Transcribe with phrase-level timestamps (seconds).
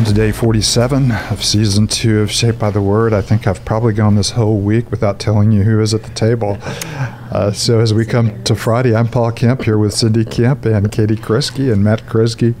[0.00, 3.12] welcome to day 47 of season two of Shaped by the Word.
[3.12, 6.10] I think I've probably gone this whole week without telling you who is at the
[6.14, 6.56] table.
[6.62, 10.90] Uh, so as we come to Friday, I'm Paul Kemp here with Cindy Kemp and
[10.90, 12.54] Katie Kresge and Matt Kresge,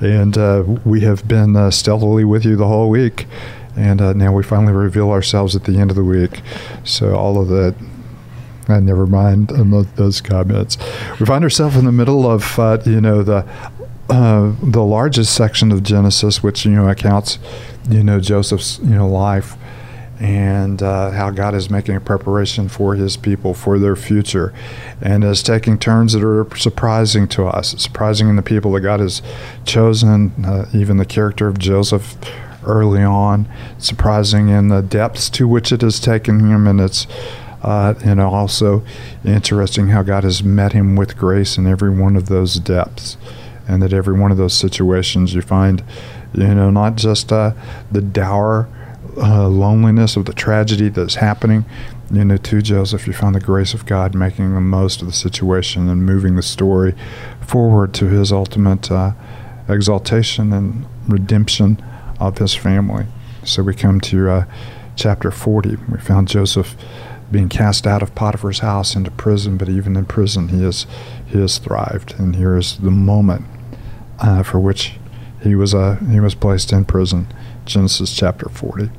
[0.00, 3.26] and uh, we have been uh, stealthily with you the whole week.
[3.76, 6.40] And uh, now we finally reveal ourselves at the end of the week.
[6.84, 7.74] So all of that
[8.66, 10.78] uh, never mind those comments.
[11.20, 13.46] We find ourselves in the middle of, uh, you know, the
[14.10, 17.38] uh, the largest section of Genesis, which you know accounts,
[17.88, 19.56] you know, Joseph's you know life,
[20.18, 24.54] and uh, how God is making a preparation for His people for their future,
[25.00, 29.00] and is taking turns that are surprising to us, surprising in the people that God
[29.00, 29.20] has
[29.66, 32.16] chosen, uh, even the character of Joseph
[32.64, 33.48] early on,
[33.78, 37.06] surprising in the depths to which it has taken him, and it's.
[37.60, 38.84] Uh, and also
[39.24, 43.16] interesting how God has met him with grace in every one of those depths
[43.68, 45.84] and that every one of those situations you find,
[46.32, 47.52] you know, not just uh,
[47.92, 48.68] the dour
[49.16, 51.64] uh, loneliness of the tragedy that's happening,
[52.10, 55.12] you know, to Joseph, you find the grace of God making the most of the
[55.12, 56.94] situation and moving the story
[57.40, 59.12] forward to his ultimate uh,
[59.68, 61.82] exaltation and redemption
[62.18, 63.06] of his family.
[63.44, 64.44] So we come to uh,
[64.96, 65.76] chapter 40.
[65.90, 66.74] We found Joseph
[67.30, 70.86] being cast out of Potiphar's house into prison, but even in prison, he has
[71.26, 72.14] he has thrived.
[72.18, 73.44] And here is the moment
[74.20, 74.94] uh, for which
[75.42, 77.26] he was uh, he was placed in prison.
[77.64, 78.90] Genesis chapter 40.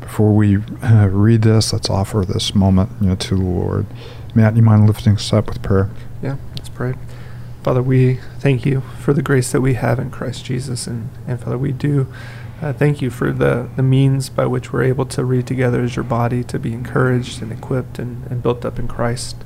[0.00, 3.86] Before we uh, read this, let's offer this moment you know, to the Lord.
[4.34, 5.90] Matt, you mind lifting us up with prayer?
[6.22, 6.94] Yeah, let's pray.
[7.64, 10.86] Father, we thank you for the grace that we have in Christ Jesus.
[10.86, 12.06] And, and Father, we do
[12.60, 15.96] uh, thank you for the, the means by which we're able to read together as
[15.96, 19.36] your body, to be encouraged and equipped and, and built up in Christ.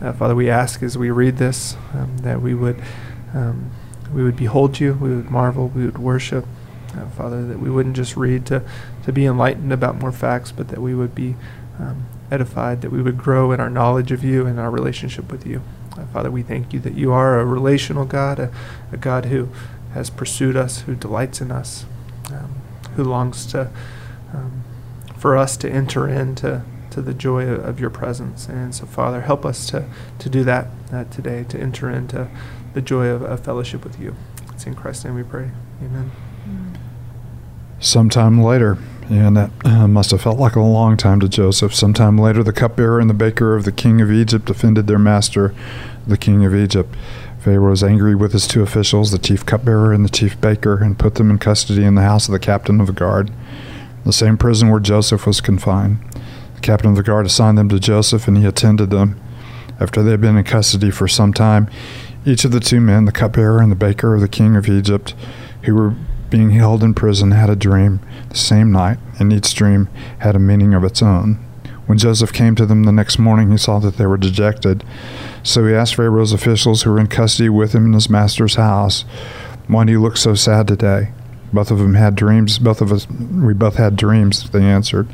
[0.00, 2.80] Uh, Father, we ask as we read this um, that we would
[3.34, 3.70] um,
[4.14, 6.46] we would behold you, we would marvel, we would worship.
[6.96, 8.62] Uh, Father, that we wouldn't just read to,
[9.04, 11.36] to be enlightened about more facts, but that we would be
[11.78, 15.46] um, edified, that we would grow in our knowledge of you and our relationship with
[15.46, 15.62] you.
[15.92, 18.52] Uh, Father, we thank you that you are a relational God, a,
[18.92, 19.48] a God who
[19.92, 21.84] has pursued us, who delights in us,
[22.32, 22.54] um,
[22.96, 23.70] who longs to
[24.32, 24.64] um,
[25.16, 28.48] for us to enter into to the joy of your presence.
[28.48, 29.86] And so, Father, help us to,
[30.18, 32.28] to do that uh, today, to enter into
[32.76, 34.14] the joy of, of fellowship with you.
[34.52, 35.50] It's in Christ's name we pray.
[35.82, 36.10] Amen.
[37.80, 38.76] Sometime later,
[39.08, 41.74] and that uh, must have felt like a long time to Joseph.
[41.74, 45.54] Sometime later, the cupbearer and the baker of the king of Egypt offended their master,
[46.06, 46.94] the king of Egypt.
[47.38, 50.98] Pharaoh was angry with his two officials, the chief cupbearer and the chief baker, and
[50.98, 53.30] put them in custody in the house of the captain of the guard,
[54.04, 55.98] the same prison where Joseph was confined.
[56.56, 59.18] The captain of the guard assigned them to Joseph, and he attended them.
[59.78, 61.68] After they had been in custody for some time,
[62.26, 65.14] each of the two men, the cupbearer and the baker of the king of Egypt,
[65.62, 65.94] who were
[66.28, 69.88] being held in prison, had a dream the same night, and each dream
[70.18, 71.34] had a meaning of its own.
[71.86, 74.82] When Joseph came to them the next morning, he saw that they were dejected.
[75.44, 79.04] So he asked Pharaoh's officials who were in custody with him in his master's house,
[79.68, 81.12] Why do you look so sad today?
[81.52, 82.58] Both of them had dreams.
[82.58, 85.06] Both of us, we both had dreams, they answered,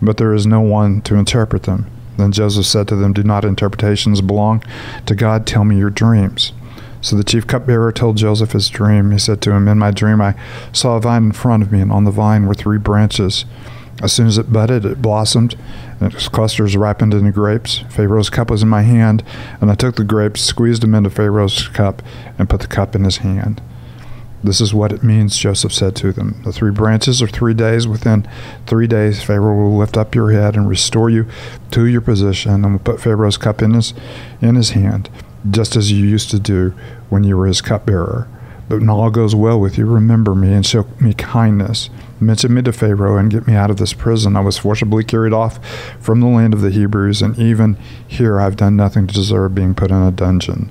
[0.00, 1.90] but there is no one to interpret them.
[2.16, 4.62] Then Joseph said to them, Do not interpretations belong
[5.06, 5.46] to God?
[5.46, 6.52] Tell me your dreams.
[7.00, 9.10] So the chief cupbearer told Joseph his dream.
[9.10, 10.34] He said to him, In my dream I
[10.72, 13.44] saw a vine in front of me, and on the vine were three branches.
[14.02, 15.54] As soon as it budded, it blossomed,
[16.00, 17.84] and its clusters ripened into grapes.
[17.90, 19.22] Pharaoh's cup was in my hand,
[19.60, 22.02] and I took the grapes, squeezed them into Pharaoh's cup,
[22.38, 23.60] and put the cup in his hand.
[24.44, 26.42] This is what it means, Joseph said to them.
[26.44, 27.88] The three branches are three days.
[27.88, 28.28] Within
[28.66, 31.26] three days, Pharaoh will lift up your head and restore you
[31.70, 33.94] to your position, and will put Pharaoh's cup in his,
[34.42, 35.08] in his hand,
[35.50, 36.74] just as you used to do
[37.08, 38.28] when you were his cupbearer.
[38.68, 41.88] But when all goes well with you, remember me and show me kindness.
[42.20, 44.36] Mention me to Pharaoh and get me out of this prison.
[44.36, 45.58] I was forcibly carried off
[46.00, 49.74] from the land of the Hebrews, and even here I've done nothing to deserve being
[49.74, 50.70] put in a dungeon.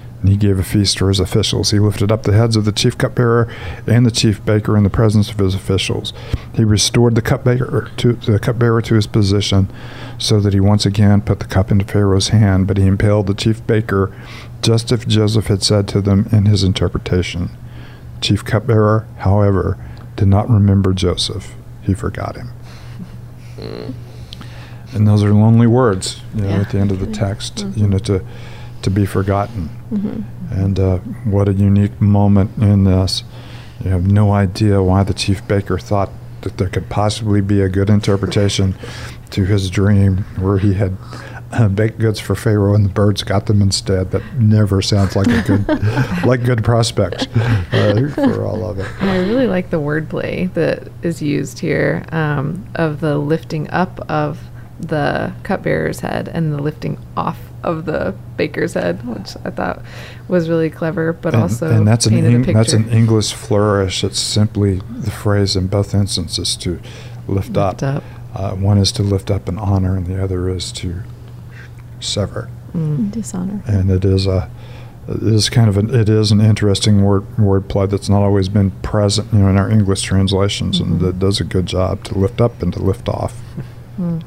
[0.21, 1.71] and he gave a feast for his officials.
[1.71, 3.51] He lifted up the heads of the chief cupbearer
[3.87, 6.13] and the chief baker in the presence of his officials.
[6.53, 9.69] He restored the cupbearer to the cupbearer to his position,
[10.19, 12.67] so that he once again put the cup into Pharaoh's hand.
[12.67, 14.11] But he impaled the chief baker,
[14.61, 17.49] just as Joseph had said to them in his interpretation.
[18.21, 19.77] Chief cupbearer, however,
[20.15, 22.51] did not remember Joseph, he forgot him.
[23.57, 23.93] Mm.
[24.93, 26.59] And those are lonely words, you know, Yeah.
[26.61, 27.89] at the end of the text, you Mhm.
[27.89, 28.21] know, to
[28.83, 29.69] to be forgotten.
[29.91, 30.23] Mhm.
[30.51, 33.23] And uh, what a unique moment in this.
[33.83, 36.09] You have no idea why the chief baker thought
[36.41, 38.75] that there could possibly be a good interpretation
[39.31, 40.97] to his dream where he had
[41.53, 44.11] uh, baked goods for Pharaoh and the birds got them instead.
[44.11, 45.67] That never sounds like a good,
[46.25, 47.27] like good prospect
[47.73, 48.87] uh, for all of it.
[49.01, 54.39] I really like the wordplay that is used here um, of the lifting up of
[54.79, 59.81] the cupbearer's head and the lifting off of the baker's head, which I thought
[60.27, 62.57] was really clever, but and, also and that's an painted a Eng- picture.
[62.57, 64.03] that's an English flourish.
[64.03, 66.79] It's simply the phrase in both instances to
[67.27, 67.83] lift, Lift up.
[67.83, 68.03] up.
[68.33, 71.03] Uh, one is to lift up in honor, and the other is to
[71.99, 72.49] sever.
[72.75, 73.11] Mm.
[73.11, 73.61] Dishonor.
[73.67, 74.49] And it is a
[75.07, 78.71] it is kind of an it is an interesting word wordplay that's not always been
[78.81, 80.99] present, you know, in our English translations, and Mhm.
[81.01, 83.41] that does a good job to lift up and to lift off.
[83.99, 84.21] Mm.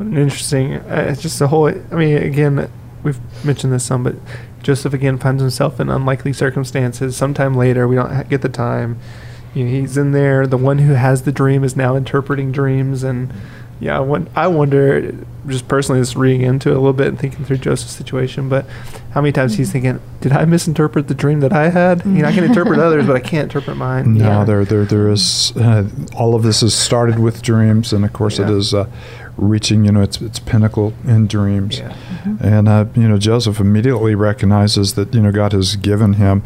[0.00, 0.76] What an interesting.
[0.76, 1.68] Uh, it's just a whole.
[1.68, 2.70] I mean, again,
[3.02, 4.14] we've mentioned this some, but
[4.62, 7.14] Joseph again finds himself in unlikely circumstances.
[7.18, 8.98] Sometime later, we don't ha- get the time.
[9.52, 10.46] You know, he's in there.
[10.46, 13.30] The one who has the dream is now interpreting dreams, and
[13.78, 15.12] yeah, I, won- I wonder,
[15.46, 18.64] just personally, just reading into it a little bit and thinking through Joseph's situation, but
[19.10, 22.04] how many times he's thinking, did I misinterpret the dream that I had?
[22.06, 24.14] You know, I can interpret others, but I can't interpret mine.
[24.14, 24.44] No, Yeah.
[24.44, 25.52] there, there, there is.
[25.56, 28.54] Uh, all of this has started with dreams, and of course, it Yeah.
[28.56, 28.88] is uh,
[29.36, 31.78] reaching, you know, its its pinnacle in dreams.
[31.78, 31.96] Yeah.
[32.40, 36.42] And uh, you know, Joseph immediately recognizes that you know God has given him,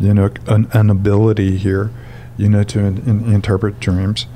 [0.00, 1.90] you know, an, an ability here,
[2.36, 4.26] you know, to in, in, interpret dreams.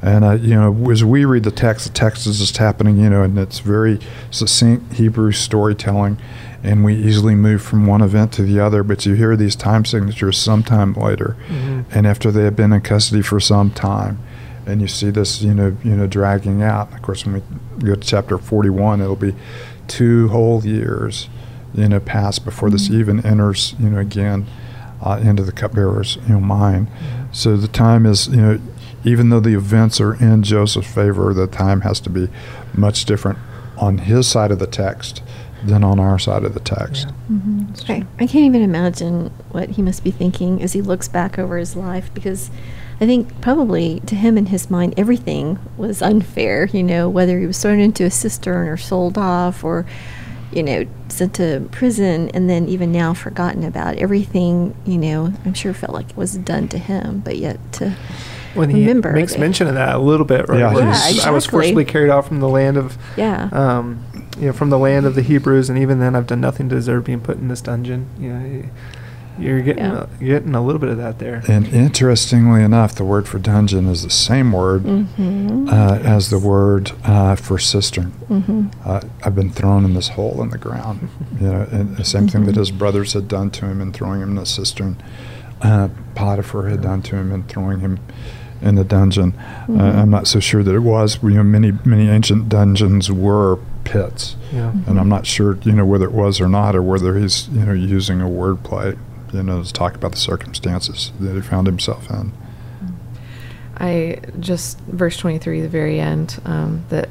[0.00, 3.10] And uh, you know, as we read the text, the text is just happening, you
[3.10, 3.98] know, and it's very
[4.30, 6.18] succinct Hebrew storytelling,
[6.62, 8.84] and we easily move from one event to the other.
[8.84, 11.84] But you hear these time signatures sometime later, Mhm.
[11.90, 14.20] and after they have been in custody for some time,
[14.68, 16.92] and you see this, you know, you know, dragging out.
[16.92, 17.42] Of course, when
[17.80, 19.34] we go to chapter forty-one, it'll be
[19.88, 21.28] two whole years,
[21.74, 22.94] you know, pass before this Mhm.
[23.00, 24.46] even enters, you know, again
[25.02, 26.88] uh, into the cupbearer's, you know, mind.
[27.32, 28.58] So the time is, you know,
[29.04, 32.28] even though the events are in Joseph's favor, the time has to be
[32.74, 33.38] much different
[33.78, 35.22] on his side of the text
[35.64, 37.06] than on our side of the text.
[37.06, 37.36] Yeah.
[37.38, 38.04] hmm That's I.
[38.18, 41.76] I can't even imagine what he must be thinking as he looks back over his
[41.76, 42.50] life because
[43.00, 47.46] I think probably to him in his mind everything was unfair, you know, whether he
[47.46, 49.86] was thrown into a cistern or sold off or,
[50.52, 53.96] you know, sent to prison and then even now forgotten about.
[53.98, 57.96] Everything, you know, I'm sure felt like it was done to him, but yet to
[58.54, 60.58] when he remember makes that- mention of that a little bit, right?
[60.58, 63.48] Yeah, where he's- he's, I was forcibly carried out from the land of, Yeah.
[63.52, 63.98] um,
[64.40, 66.74] you know, from the land of the Hebrews, and even then, I've done nothing to
[66.74, 68.06] deserve being put in this dungeon.
[68.18, 68.70] You know, y-
[69.38, 70.04] you're getting Yeah.
[70.20, 71.42] a, you're getting a little bit of that there.
[71.48, 75.68] And interestingly enough, the word for dungeon is the same word mm-hmm.
[75.68, 78.12] uh, as the word uh, for cistern.
[78.28, 78.68] mm-hmm.
[78.84, 81.08] Uh, I've been thrown in this hole in the ground.
[81.40, 82.58] You know, and the same thing that Mhm.
[82.58, 84.96] his brothers had done to him in throwing him in the cistern.
[85.62, 87.98] Uh, Potiphar had done to him in throwing him
[88.60, 89.34] in the dungeon.
[89.38, 89.94] Uh, Mhm.
[89.98, 91.18] I'm not so sure that it was.
[91.22, 94.72] You know, many many ancient dungeons were pits, Yeah.
[94.86, 97.64] and I'm not sure you know whether it was or not, or whether he's you
[97.64, 98.96] know using a wordplay,
[99.32, 102.32] you know, to talk about the circumstances that he found himself in.
[103.76, 107.08] I just verse twenty three, the very end, um, that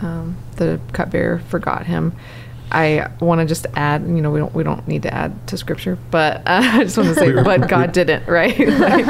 [0.00, 2.14] um, the cupbearer forgot him.
[2.72, 5.56] I want to just add, you know, we don't we don't need to add to
[5.56, 8.56] scripture, but uh, I just want to say, but God didn't, right?
[8.58, 9.06] like,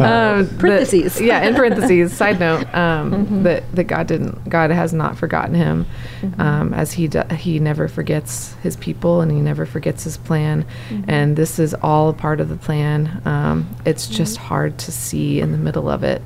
[0.00, 1.20] um, that- Parentheses.
[1.20, 2.12] yeah, in parentheses.
[2.12, 3.42] Side note, um, Mhm.
[3.44, 5.86] that that God didn't, God has not forgotten him,
[6.22, 6.40] Mhm.
[6.40, 10.64] um, as he do, he never forgets his people and he never forgets his plan,
[10.90, 11.04] Mhm.
[11.08, 13.20] and this is all a part of the plan.
[13.24, 14.42] Um, it's just Mhm.
[14.42, 16.22] hard to see in the middle of it.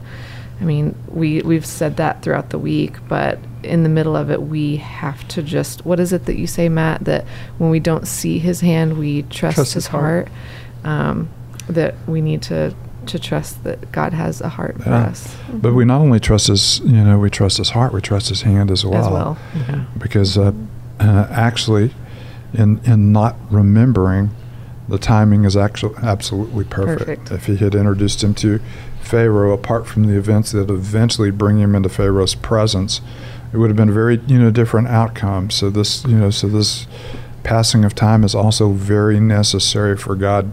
[0.60, 4.42] I mean, we we've said that throughout the week, but in the middle of it,
[4.42, 5.84] we have to just.
[5.86, 7.04] What is it that you say, Matt?
[7.04, 7.24] That
[7.58, 10.28] when we don't see His hand, we trust, Trust His his heart.
[10.84, 11.02] heart.
[11.08, 11.28] Um,
[11.68, 12.74] that we need to
[13.06, 15.06] to trust that God has a heart for Yeah.
[15.06, 18.28] us But we not only trust his, you know, we trust his heart, we trust
[18.28, 19.02] his hand as well.
[19.06, 19.38] as well.
[19.54, 19.84] Yeah.
[19.96, 20.52] because uh,
[21.00, 21.92] uh, actually,
[22.52, 24.30] in in not remembering,
[24.88, 26.98] the timing is actually absolutely perfect.
[27.26, 27.30] Perfect.
[27.32, 28.60] If he had introduced him to
[29.08, 33.00] Pharaoh, apart from the events that eventually bring him into Pharaoh's presence,
[33.52, 35.48] it would have been a very you know different outcome.
[35.50, 36.86] So this you know so this
[37.42, 40.50] passing of time is also very necessary for God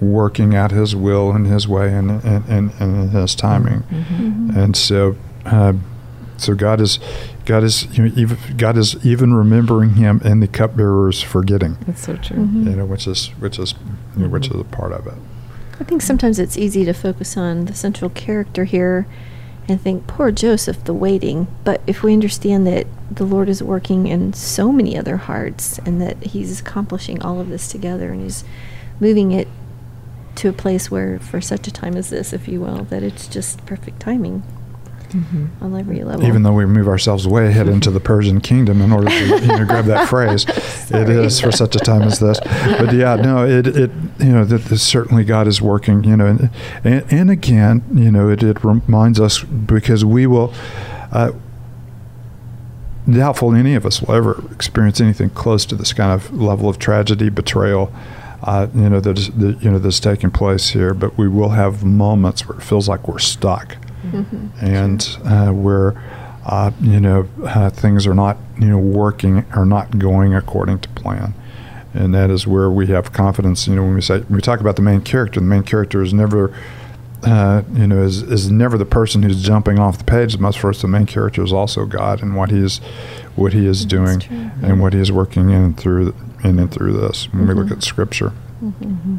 [0.00, 3.80] working out His will and His way and and, and, and His timing.
[3.90, 4.50] Mhm.
[4.50, 4.56] Mhm.
[4.56, 5.72] And so, uh,
[6.36, 7.00] so God is,
[7.46, 11.76] God is, you know, even God is even remembering him, and the cupbearers forgetting.
[11.86, 12.36] That's so true.
[12.36, 12.70] Mhm.
[12.70, 13.74] You know, which is which is
[14.16, 15.14] you know, which is a part of it.
[15.78, 19.06] I think sometimes it's easy to focus on the central character here
[19.68, 21.48] and think, poor Joseph, the waiting.
[21.64, 26.00] But if we understand that the Lord is working in so many other hearts and
[26.00, 28.44] that He's accomplishing all of this together and He's
[29.00, 29.48] moving it
[30.36, 33.26] to a place where, for such a time as this, if you will, that it's
[33.26, 34.42] just perfect timing
[35.16, 35.64] Mm-hmm.
[35.64, 36.26] on every level.
[36.26, 39.46] Even though we move ourselves way ahead into the Persian kingdom in order to you
[39.46, 40.44] know, grab that phrase,
[40.90, 42.38] it is for such a time as this.
[42.40, 46.04] But yeah, no, it, it you know that that certainly God is working.
[46.04, 46.50] You know, and
[46.84, 50.52] and, and again, you know, it, it reminds us because we will.
[51.10, 51.32] Uh,
[53.10, 56.76] doubtful any of us will ever experience anything close to this kind of level of
[56.76, 57.92] tragedy, betrayal,
[58.42, 60.92] uh, you know that, is, that you know that's taking place here.
[60.92, 64.48] But we will have moments where it feels like we're stuck Mhm.
[64.62, 65.94] and uh, where
[66.44, 70.88] uh, you know uh, things are not you know working or not going according to
[70.90, 71.34] plan,
[71.94, 73.66] and that is where we have confidence.
[73.66, 76.02] You know, when we say when we talk about the main character, the main character
[76.02, 76.52] is never.
[77.24, 80.38] Uh, you know, is, is never the person who's jumping off the page.
[80.38, 82.78] Much first, the main character is also God and what he is,
[83.34, 84.50] what he is That's doing, true.
[84.62, 87.26] and what he is working in and through in and through this.
[87.32, 87.72] When we look Mhm.
[87.78, 89.18] at Scripture, Mhm.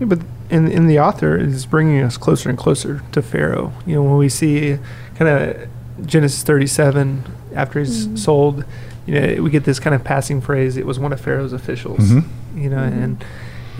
[0.00, 3.72] Yeah, but in in the author is bringing us closer and closer to Pharaoh.
[3.86, 4.78] You know, when we see
[5.16, 5.68] kind of
[6.06, 7.24] Genesis 37
[7.54, 8.18] after he's Mhm.
[8.18, 8.64] sold,
[9.06, 10.76] you know, we get this kind of passing phrase.
[10.76, 11.98] It was one of Pharaoh's officials.
[12.10, 12.24] Mhm.
[12.56, 13.02] You know, Mhm.
[13.04, 13.24] and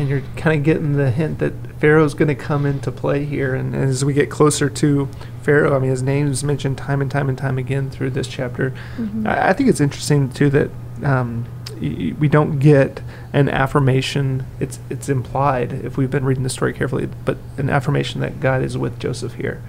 [0.01, 3.53] and you're kind of getting the hint that Pharaoh's going to come into play here.
[3.57, 5.09] And as we get closer to
[5.43, 8.29] Pharaoh, I mean, his name is mentioned time and time and time again through this
[8.29, 8.73] chapter.
[8.97, 9.27] Mhm.
[9.27, 10.71] I, I think it's interesting too that
[11.03, 13.01] um, y- y- we don't get
[13.33, 14.45] an affirmation.
[14.61, 18.63] It's it's implied if we've been reading the story carefully, but an affirmation that God
[18.63, 19.63] is with Joseph here.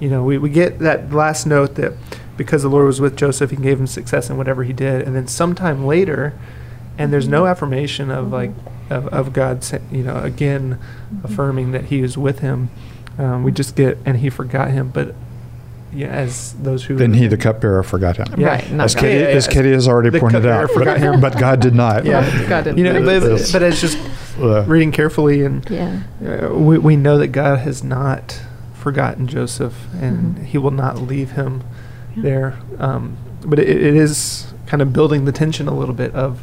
[0.00, 1.92] You know, we, we get that last note that
[2.36, 5.16] because the Lord was with Joseph, He gave him success in whatever he did, and
[5.16, 6.34] then sometime later,
[6.96, 7.50] and there's no Mhm.
[7.50, 8.52] affirmation of like
[8.90, 10.78] of, of God, you know, again
[11.12, 11.24] Mhm.
[11.24, 12.70] affirming that He is with him.
[13.18, 15.14] Um, we just get and He forgot him, but
[15.92, 18.26] yeah, as those who then he, the cupbearer, forgot him.
[18.40, 18.48] Yeah.
[18.48, 18.70] Right.
[18.72, 19.00] Not As God.
[19.02, 19.52] Katie, Yeah, yeah, as yeah.
[19.52, 21.20] Katie has already The pointed out, forgot him.
[21.20, 22.04] but, but God did not.
[22.04, 22.48] Yeah.
[22.48, 22.78] God didn't.
[22.78, 23.52] you know, but, Yes.
[23.52, 23.98] but as just
[24.40, 26.00] Uh, reading carefully and Yeah.
[26.24, 28.40] uh, we, we know that God has not
[28.74, 30.44] forgotten Joseph and Mhm.
[30.44, 31.62] he will not leave him
[32.14, 32.22] Yeah.
[32.22, 32.54] there.
[32.78, 36.40] Um, but it, it is kind of building the tension a little bit of.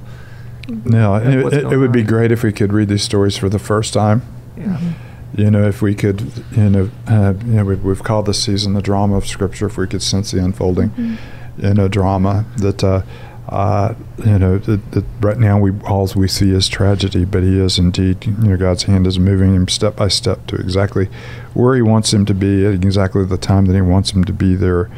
[0.68, 3.38] No, Yeah, it, it, it going would be great if we could read these stories
[3.38, 4.24] for the first time.
[4.58, 4.64] yeah.
[4.78, 4.94] Mhm.
[5.36, 6.22] You know, if we could,
[6.56, 9.66] you know, uh, you know, we've, we've called this season the drama of Scripture.
[9.66, 11.18] If we could sense the unfolding Mhm.
[11.60, 13.02] in a drama that, uh,
[13.50, 13.94] uh,
[14.26, 17.78] you know, that, that right now we all we see is tragedy, but He is
[17.78, 21.10] indeed, you know, God's hand is moving him step by step to exactly
[21.54, 24.34] where He wants him to be at exactly the time that He wants him to
[24.34, 24.90] be there.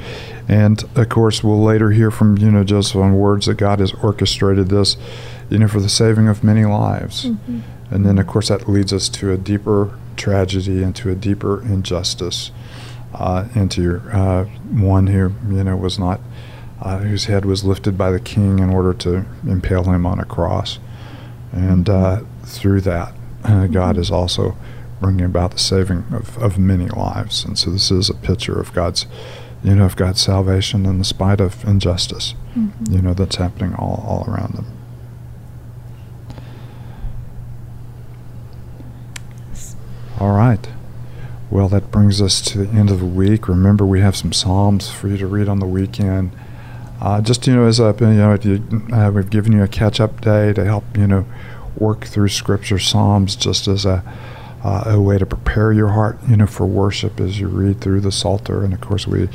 [0.47, 3.91] And of course, we'll later hear from you know Joseph on words that God has
[4.03, 4.97] orchestrated this,
[5.49, 7.25] you know, for the saving of many lives.
[7.25, 7.61] Mhm.
[7.89, 11.61] And then, of course, that leads us to a deeper tragedy and to a deeper
[11.61, 12.51] injustice,
[13.13, 16.19] uh, into uh, one who, you know, was not,
[16.81, 20.25] uh, whose head was lifted by the king in order to impale him on a
[20.25, 20.79] cross.
[21.53, 23.13] And uh, through that,
[23.45, 24.57] uh, God is also
[24.99, 27.45] bringing about the saving of, of many lives.
[27.45, 29.05] And so this is a picture of God's,
[29.63, 32.71] you know, of God's salvation in the spite of injustice, Mhm.
[32.91, 34.65] you know, that's happening all, all around them.
[40.19, 40.67] All right.
[41.51, 43.47] Well, that brings us to the end of the week.
[43.47, 46.31] Remember, we have some Psalms for you to read on the weekend.
[46.99, 50.21] Uh, just you know, as a you know, you, uh, we've given you a catch-up
[50.21, 51.25] day to help you know
[51.77, 54.03] work through Scripture, Psalms, just as a
[54.63, 58.01] uh, a way to prepare your heart, you know, for worship as you read through
[58.01, 58.63] the Psalter.
[58.63, 59.29] And of course, we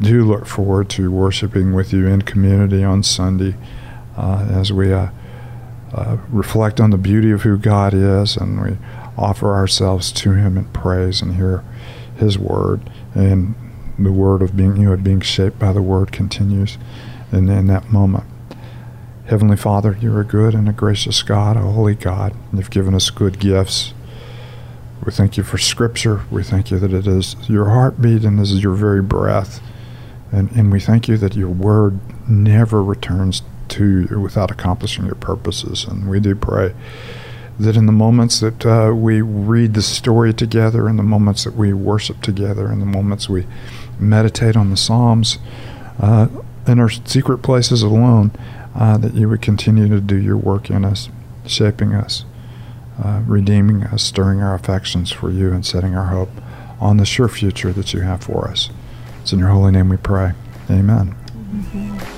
[0.00, 3.54] do look forward to worshiping with you in community on Sunday
[4.16, 5.10] uh, as we uh,
[5.92, 8.76] uh, reflect on the beauty of who God is, and we
[9.16, 11.64] offer ourselves to Him in praise and hear
[12.16, 12.90] His word.
[13.14, 13.54] And
[13.98, 16.78] the word of being, you know, being shaped by the word continues
[17.32, 18.24] in, in that moment.
[19.26, 22.34] Heavenly Father, you're a good and a gracious God, a holy God.
[22.52, 23.94] You've given us good gifts.
[25.04, 26.22] We thank you for Scripture.
[26.30, 29.60] We thank you that it is your heartbeat and this is your very breath.
[30.30, 35.14] And, and we thank you that your word never returns to you without accomplishing your
[35.14, 35.84] purposes.
[35.84, 36.74] And we do pray
[37.58, 41.54] that in the moments that uh, we read the story together, in the moments that
[41.54, 43.46] we worship together, in the moments we
[43.98, 45.38] meditate on the Psalms,
[46.00, 46.28] uh,
[46.66, 48.32] in our secret places alone,
[48.74, 51.08] uh, that you would continue to do your work in us,
[51.46, 52.24] shaping us,
[53.02, 56.30] uh, redeeming us, stirring our affections for you, and setting our hope
[56.80, 58.70] on the sure future that you have for us.
[59.22, 60.32] It's in your holy name we pray.
[60.68, 61.14] Amen.
[61.36, 62.13] Mhm.